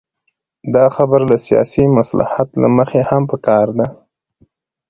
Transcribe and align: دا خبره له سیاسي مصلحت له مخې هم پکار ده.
دا 0.75 0.85
خبره 0.95 1.23
له 1.31 1.37
سیاسي 1.47 1.83
مصلحت 1.97 2.47
له 2.61 2.67
مخې 2.77 3.01
هم 3.09 3.23
پکار 3.31 3.67
ده. 3.77 3.87